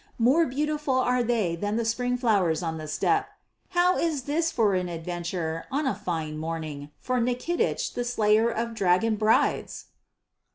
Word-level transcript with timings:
More 0.17 0.47
beautiful 0.47 0.95
are 0.95 1.21
they 1.21 1.55
than 1.55 1.75
the 1.75 1.85
spring 1.85 2.17
flowers 2.17 2.63
on 2.63 2.79
the 2.79 2.87
steppe. 2.87 3.27
How 3.77 3.99
is 3.99 4.23
this 4.23 4.51
for 4.51 4.73
an 4.73 4.89
adventure 4.89 5.65
on 5.69 5.85
a 5.85 5.93
fine 5.93 6.39
morning 6.39 6.89
for 6.99 7.19
Nikitich 7.19 7.93
the 7.93 8.03
slayer 8.03 8.49
of 8.49 8.73
dragon 8.73 9.15
brides?" 9.15 9.89